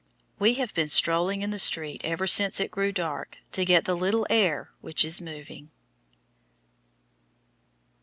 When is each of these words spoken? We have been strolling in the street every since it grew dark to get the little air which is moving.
We 0.39 0.55
have 0.55 0.73
been 0.73 0.89
strolling 0.89 1.43
in 1.43 1.51
the 1.51 1.59
street 1.59 2.01
every 2.03 2.27
since 2.27 2.59
it 2.59 2.71
grew 2.71 2.91
dark 2.91 3.37
to 3.51 3.63
get 3.63 3.85
the 3.85 3.93
little 3.93 4.25
air 4.31 4.71
which 4.81 5.05
is 5.05 5.21
moving. 5.21 5.69